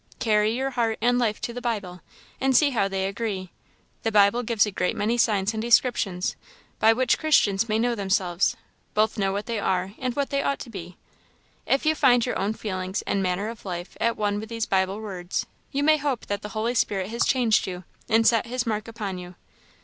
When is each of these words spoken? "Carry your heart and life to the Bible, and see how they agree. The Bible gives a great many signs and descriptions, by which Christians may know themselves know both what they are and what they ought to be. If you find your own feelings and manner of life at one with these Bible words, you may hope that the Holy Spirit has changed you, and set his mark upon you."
"Carry 0.17 0.55
your 0.55 0.71
heart 0.71 0.97
and 0.99 1.19
life 1.19 1.39
to 1.41 1.53
the 1.53 1.61
Bible, 1.61 2.01
and 2.39 2.57
see 2.57 2.71
how 2.71 2.87
they 2.87 3.05
agree. 3.05 3.51
The 4.01 4.11
Bible 4.11 4.41
gives 4.41 4.65
a 4.65 4.71
great 4.71 4.95
many 4.95 5.15
signs 5.15 5.53
and 5.53 5.61
descriptions, 5.61 6.35
by 6.79 6.91
which 6.91 7.19
Christians 7.19 7.69
may 7.69 7.77
know 7.77 7.93
themselves 7.93 8.55
know 8.55 8.59
both 8.95 9.19
what 9.19 9.45
they 9.45 9.59
are 9.59 9.93
and 9.99 10.15
what 10.15 10.31
they 10.31 10.41
ought 10.41 10.57
to 10.61 10.71
be. 10.71 10.97
If 11.67 11.85
you 11.85 11.93
find 11.93 12.25
your 12.25 12.39
own 12.39 12.53
feelings 12.53 13.03
and 13.03 13.21
manner 13.21 13.47
of 13.49 13.63
life 13.63 13.95
at 13.99 14.17
one 14.17 14.39
with 14.39 14.49
these 14.49 14.65
Bible 14.65 14.99
words, 14.99 15.45
you 15.71 15.83
may 15.83 15.97
hope 15.97 16.25
that 16.25 16.41
the 16.41 16.49
Holy 16.57 16.73
Spirit 16.73 17.11
has 17.11 17.23
changed 17.23 17.67
you, 17.67 17.83
and 18.09 18.25
set 18.25 18.47
his 18.47 18.65
mark 18.65 18.87
upon 18.87 19.19
you." 19.19 19.35